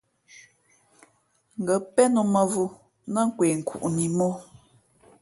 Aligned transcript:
Ngα̌ 1.61 1.77
pén 1.93 2.13
ō 2.21 2.23
mα̌vō 2.33 2.65
nά 3.13 3.21
kwe 3.35 3.45
nkuʼni 3.59 4.05
mǒ. 4.17 4.29